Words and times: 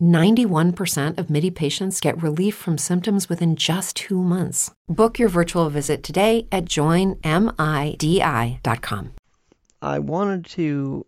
91% 0.00 1.18
of 1.18 1.28
MIDI 1.30 1.50
patients 1.50 2.00
get 2.00 2.22
relief 2.22 2.54
from 2.54 2.78
symptoms 2.78 3.28
within 3.28 3.56
just 3.56 3.96
two 3.96 4.22
months. 4.22 4.70
Book 4.88 5.18
your 5.18 5.28
virtual 5.28 5.68
visit 5.70 6.02
today 6.02 6.46
at 6.50 6.64
joinmidi.com. 6.64 7.20
I 9.82 9.98
wanted 9.98 10.46
to 10.46 11.06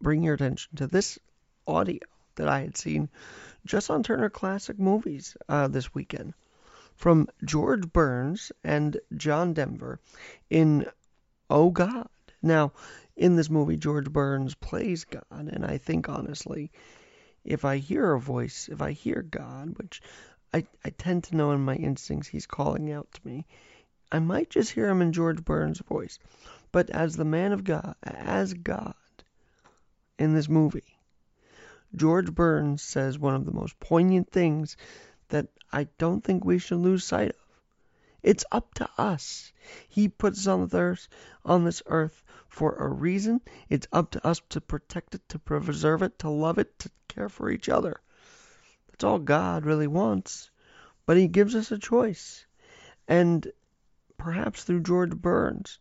bring 0.00 0.22
your 0.22 0.34
attention 0.34 0.76
to 0.76 0.86
this 0.86 1.18
audio 1.66 1.98
that 2.36 2.48
I 2.48 2.60
had 2.60 2.76
seen 2.76 3.08
just 3.64 3.90
on 3.90 4.02
Turner 4.02 4.30
Classic 4.30 4.78
Movies 4.78 5.36
uh, 5.48 5.68
this 5.68 5.94
weekend 5.94 6.34
from 6.94 7.28
George 7.44 7.92
Burns 7.92 8.52
and 8.64 8.98
John 9.16 9.52
Denver 9.52 10.00
in 10.48 10.86
Oh 11.48 11.70
God. 11.70 12.08
Now, 12.42 12.72
in 13.16 13.36
this 13.36 13.48
movie, 13.50 13.76
George 13.76 14.10
Burns 14.10 14.54
plays 14.54 15.04
God, 15.04 15.22
and 15.30 15.64
I 15.64 15.78
think 15.78 16.08
honestly, 16.08 16.70
if 17.46 17.64
I 17.64 17.78
hear 17.78 18.12
a 18.12 18.20
voice, 18.20 18.68
if 18.70 18.82
I 18.82 18.92
hear 18.92 19.22
God, 19.22 19.78
which 19.78 20.02
I, 20.52 20.66
I 20.84 20.90
tend 20.90 21.24
to 21.24 21.36
know 21.36 21.52
in 21.52 21.64
my 21.64 21.76
instincts 21.76 22.28
he's 22.28 22.46
calling 22.46 22.92
out 22.92 23.10
to 23.12 23.26
me, 23.26 23.46
I 24.10 24.18
might 24.18 24.50
just 24.50 24.72
hear 24.72 24.88
him 24.88 25.00
in 25.00 25.12
George 25.12 25.44
Burns' 25.44 25.78
voice. 25.78 26.18
But 26.72 26.90
as 26.90 27.16
the 27.16 27.24
man 27.24 27.52
of 27.52 27.64
God, 27.64 27.94
as 28.02 28.52
God, 28.52 28.94
in 30.18 30.34
this 30.34 30.48
movie. 30.48 30.98
George 31.94 32.34
Burns 32.34 32.82
says 32.82 33.18
one 33.18 33.34
of 33.34 33.44
the 33.44 33.52
most 33.52 33.78
poignant 33.78 34.30
things 34.30 34.76
that 35.28 35.48
I 35.72 35.84
don't 35.98 36.22
think 36.22 36.44
we 36.44 36.58
should 36.58 36.78
lose 36.78 37.04
sight 37.04 37.30
of. 37.30 37.36
It's 38.22 38.44
up 38.50 38.74
to 38.74 38.88
us. 38.98 39.52
He 39.88 40.08
puts 40.08 40.40
us 40.40 40.46
on 40.48 40.68
earth, 40.72 41.08
on 41.44 41.64
this 41.64 41.82
earth 41.86 42.24
for 42.48 42.74
a 42.74 42.88
reason. 42.88 43.40
It's 43.68 43.86
up 43.92 44.10
to 44.12 44.26
us 44.26 44.40
to 44.50 44.60
protect 44.60 45.14
it, 45.14 45.28
to 45.28 45.38
preserve 45.38 46.02
it, 46.02 46.18
to 46.20 46.30
love 46.30 46.58
it, 46.58 46.78
to 46.80 46.90
care 47.16 47.28
for 47.28 47.50
each 47.50 47.68
other. 47.68 48.00
That's 48.90 49.04
all 49.04 49.18
God 49.18 49.64
really 49.64 49.86
wants. 49.86 50.50
But 51.06 51.16
he 51.16 51.28
gives 51.28 51.54
us 51.54 51.72
a 51.72 51.78
choice. 51.78 52.46
And 53.08 53.50
perhaps 54.18 54.64
through 54.64 54.82
George 54.82 55.16
Burns, 55.16 55.78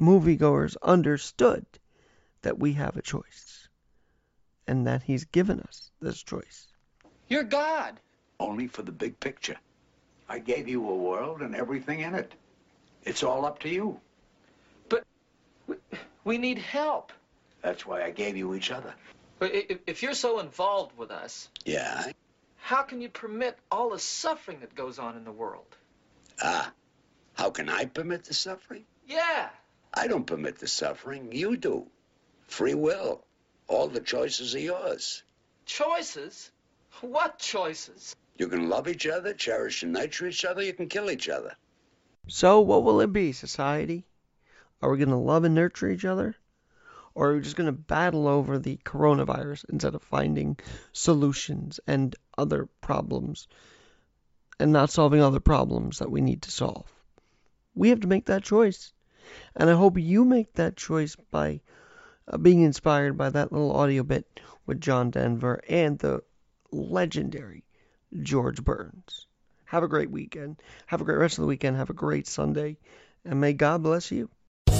moviegoers 0.00 0.76
understood 0.82 1.64
that 2.42 2.58
we 2.58 2.74
have 2.74 2.96
a 2.96 3.02
choice 3.02 3.68
and 4.66 4.86
that 4.86 5.02
He's 5.02 5.24
given 5.24 5.60
us 5.60 5.90
this 6.00 6.22
choice. 6.22 6.68
You're 7.28 7.44
God. 7.44 8.00
Only 8.40 8.66
for 8.66 8.82
the 8.82 8.92
big 8.92 9.18
picture. 9.20 9.56
I 10.28 10.38
gave 10.38 10.66
you 10.66 10.88
a 10.88 10.94
world 10.94 11.40
and 11.40 11.54
everything 11.54 12.00
in 12.00 12.14
it. 12.14 12.32
It's 13.04 13.22
all 13.22 13.44
up 13.44 13.58
to 13.60 13.68
you. 13.68 14.00
But 14.88 15.04
we 16.24 16.38
need 16.38 16.58
help. 16.58 17.12
That's 17.62 17.86
why 17.86 18.02
I 18.02 18.10
gave 18.10 18.36
you 18.36 18.54
each 18.54 18.70
other. 18.70 18.94
But 19.38 19.52
if 19.86 20.02
you're 20.02 20.14
so 20.14 20.38
involved 20.38 20.96
with 20.96 21.10
us, 21.10 21.48
yeah, 21.64 22.12
how 22.56 22.82
can 22.82 23.00
you 23.00 23.08
permit 23.10 23.58
all 23.70 23.90
the 23.90 23.98
suffering 23.98 24.60
that 24.60 24.74
goes 24.74 24.98
on 24.98 25.16
in 25.16 25.24
the 25.24 25.32
world? 25.32 25.76
Ah, 26.42 26.72
how 27.34 27.50
can 27.50 27.68
I 27.68 27.84
permit 27.84 28.24
the 28.24 28.34
suffering? 28.34 28.84
Yeah. 29.06 29.50
I 29.92 30.06
don't 30.06 30.26
permit 30.26 30.58
the 30.58 30.66
suffering. 30.66 31.30
You 31.32 31.56
do. 31.56 31.86
Free 32.48 32.74
will. 32.74 33.24
All 33.68 33.88
the 33.88 34.00
choices 34.00 34.54
are 34.54 34.60
yours. 34.60 35.22
Choices? 35.66 36.50
What 37.00 37.38
choices? 37.38 38.16
You 38.38 38.48
can 38.48 38.68
love 38.68 38.88
each 38.88 39.06
other, 39.06 39.34
cherish 39.34 39.82
and 39.82 39.92
nurture 39.92 40.26
each 40.26 40.44
other, 40.44 40.62
you 40.62 40.72
can 40.72 40.88
kill 40.88 41.10
each 41.10 41.28
other. 41.28 41.54
So, 42.28 42.60
what 42.60 42.82
will 42.82 43.00
it 43.00 43.12
be, 43.12 43.32
society? 43.32 44.06
Are 44.80 44.90
we 44.90 44.98
going 44.98 45.10
to 45.10 45.16
love 45.16 45.44
and 45.44 45.54
nurture 45.54 45.88
each 45.88 46.04
other? 46.04 46.34
Or 47.14 47.30
are 47.30 47.34
we 47.34 47.40
just 47.42 47.56
going 47.56 47.66
to 47.66 47.72
battle 47.72 48.26
over 48.26 48.58
the 48.58 48.76
coronavirus 48.84 49.66
instead 49.68 49.94
of 49.94 50.02
finding 50.02 50.58
solutions 50.92 51.78
and 51.86 52.14
other 52.36 52.66
problems 52.80 53.46
and 54.58 54.72
not 54.72 54.90
solving 54.90 55.20
other 55.20 55.40
problems 55.40 56.00
that 56.00 56.10
we 56.10 56.20
need 56.20 56.42
to 56.42 56.50
solve? 56.50 56.90
We 57.74 57.90
have 57.90 58.00
to 58.00 58.08
make 58.08 58.26
that 58.26 58.42
choice. 58.42 58.92
And 59.54 59.70
I 59.70 59.74
hope 59.74 59.98
you 59.98 60.24
make 60.24 60.54
that 60.54 60.76
choice 60.76 61.16
by 61.30 61.60
uh, 62.26 62.36
being 62.38 62.62
inspired 62.62 63.16
by 63.16 63.30
that 63.30 63.52
little 63.52 63.72
audio 63.72 64.02
bit 64.02 64.40
with 64.66 64.80
John 64.80 65.10
Denver 65.10 65.60
and 65.68 65.98
the 65.98 66.22
legendary 66.70 67.64
George 68.22 68.62
Burns. 68.62 69.26
Have 69.66 69.82
a 69.82 69.88
great 69.88 70.10
weekend. 70.10 70.60
Have 70.86 71.00
a 71.00 71.04
great 71.04 71.18
rest 71.18 71.38
of 71.38 71.42
the 71.42 71.48
weekend. 71.48 71.76
Have 71.76 71.90
a 71.90 71.94
great 71.94 72.26
Sunday. 72.26 72.78
And 73.24 73.40
may 73.40 73.52
God 73.52 73.82
bless 73.82 74.10
you. 74.10 74.30